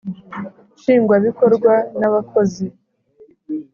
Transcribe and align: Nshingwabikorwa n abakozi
Nshingwabikorwa 0.77 1.73
n 1.99 2.01
abakozi 2.09 2.65